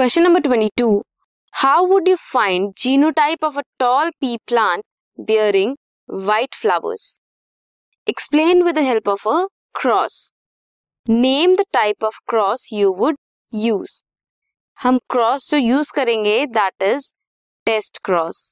Question 0.00 0.22
number 0.22 0.40
twenty 0.40 0.68
two 0.78 0.86
how 1.54 1.86
would 1.86 2.06
you 2.08 2.14
find 2.16 2.72
genotype 3.16 3.42
of 3.44 3.56
a 3.58 3.62
tall 3.78 4.10
pea 4.20 4.36
plant 4.46 4.84
bearing 5.18 5.74
white 6.08 6.54
flowers 6.54 7.02
explain 8.06 8.62
with 8.62 8.78
help 8.78 9.08
of 9.08 9.28
a 9.28 9.34
cross 9.80 10.16
name 11.06 11.56
the 11.56 11.64
type 11.72 12.04
of 12.04 12.18
cross 12.28 12.68
you 12.72 12.94
would 12.94 13.18
use 13.52 14.00
हम 14.78 14.98
cross 15.10 15.50
जो 15.50 15.58
use 15.58 15.92
करेंगे 15.96 16.44
that 16.48 16.82
is 16.84 17.12
test 17.66 17.98
cross 18.04 18.42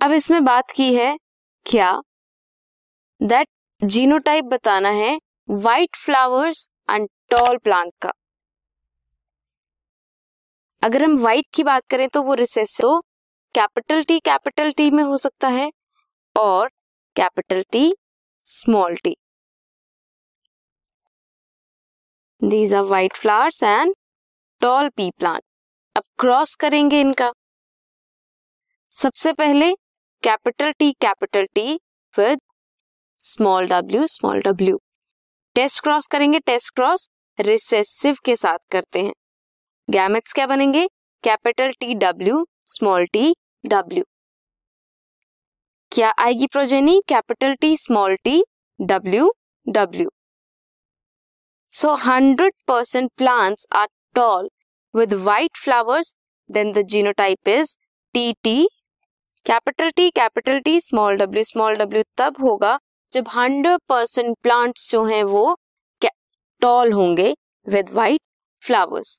अब 0.00 0.12
इसमें 0.12 0.44
बात 0.44 0.70
की 0.70 0.94
है, 0.94 1.16
क्या? 1.66 1.94
That 3.20 3.48
genotype 3.82 4.44
बताना 4.48 4.90
है 4.96 5.18
white 5.48 5.96
flowers 5.96 6.70
and 6.90 7.08
tall 7.30 7.56
plant 7.56 7.92
का। 8.02 8.12
अगर 10.82 11.02
हम 11.02 11.16
व्हाइट 11.18 11.46
की 11.54 11.62
बात 11.64 11.82
करें 11.90 12.08
तो 12.08 12.22
वो 12.22 12.34
रिसेस 12.34 12.76
तो 12.80 13.00
कैपिटल 13.54 14.02
टी 14.04 14.18
कैपिटल 14.20 14.70
टी 14.76 14.90
में 14.90 15.02
हो 15.02 15.16
सकता 15.18 15.48
है 15.48 15.70
और 16.36 16.68
capital 17.16 17.62
T 17.72 17.92
small 18.46 18.96
T 19.04 19.16
these 22.42 22.74
are 22.74 22.82
white 22.84 23.16
flowers 23.16 23.62
and 23.62 23.94
tall 24.60 24.88
pea 24.88 25.10
plant 25.10 25.42
अब 25.96 26.02
क्रॉस 26.18 26.54
करेंगे 26.54 27.00
इनका। 27.00 27.32
सबसे 28.92 29.32
पहले 29.32 29.72
capital 30.22 30.72
T 30.78 30.92
capital 31.00 31.46
T 31.54 31.74
with 32.14 32.40
small 33.20 33.66
W 33.68 34.06
small 34.08 34.40
W 34.42 34.80
test 35.56 35.82
cross 35.82 36.06
करेंगे 36.06 36.38
टेस्ट 36.38 36.74
क्रॉस 36.74 37.08
रिसेसिव 37.42 38.16
के 38.24 38.36
साथ 38.36 38.58
करते 38.72 39.02
हैं। 39.02 39.12
गैमेट्स 39.88 40.32
क्या 40.32 40.46
बनेंगे? 40.46 40.86
Capital 41.24 41.70
T 41.80 41.94
W, 41.94 42.44
small 42.66 43.06
T 43.06 43.34
W. 43.64 44.04
क्या 45.92 46.10
आएगी 46.18 46.46
progeny? 46.46 47.00
Capital 47.08 47.54
T, 47.54 47.76
small 47.76 48.16
T 48.24 48.42
W 48.78 49.32
W. 49.66 50.10
So 51.72 51.94
hundred 51.94 52.52
percent 52.68 53.10
plants 53.16 53.66
are 53.72 53.86
tall 54.14 54.48
with 54.94 55.14
white 55.24 55.56
flowers 55.56 56.14
then 56.50 56.72
the 56.72 56.86
genotype 56.86 57.48
is 57.48 57.76
T 58.14 58.32
T 58.42 58.68
capital 59.46 59.90
T 59.90 60.10
capital 60.10 60.58
T 60.60 60.80
small 60.80 61.16
W 61.16 61.44
small 61.44 61.76
W 61.76 62.02
तब 62.16 62.36
होगा 62.42 62.78
जब 63.12 63.28
hundred 63.28 63.80
percent 63.88 64.36
plants 64.42 64.90
जो 64.92 65.04
हैं 65.04 65.22
वो 65.24 65.56
tall 66.60 66.92
होंगे 66.92 67.34
with 67.66 67.90
white 67.92 68.20
flowers 68.64 69.14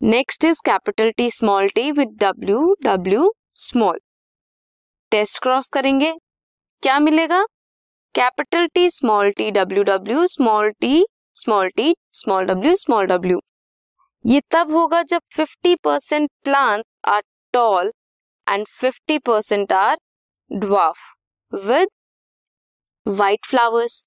next 0.00 0.44
is 0.44 0.60
capital 0.64 1.10
T 1.16 1.30
small 1.30 1.68
T 1.68 1.90
with 1.92 2.16
W 2.20 2.74
W 2.82 3.32
small 3.54 3.98
test 5.12 5.42
cross 5.42 5.68
करेंगे। 5.68 6.12
क्या 6.82 6.98
मिलेगा? 6.98 7.42
Capital 8.14 8.66
T 8.66 8.88
small 8.90 9.30
T 9.30 9.50
W 9.50 9.82
W 9.82 10.26
small 10.26 10.70
T 10.80 11.04
small 11.36 11.68
T 11.76 11.94
small 12.12 12.44
W 12.44 12.74
small 12.76 13.06
W 13.06 13.40
ये 14.24 14.40
तब 14.50 14.72
होगा 14.72 15.02
जब 15.02 15.20
50 15.38 15.76
percent 15.84 16.30
plant 16.44 16.84
are 17.08 17.22
tall 17.54 17.92
and 18.46 18.66
50 18.82 19.18
percent 19.26 19.72
are 19.72 19.96
dwarf 20.50 20.98
with 21.52 21.88
white 23.06 23.46
flowers 23.46 24.06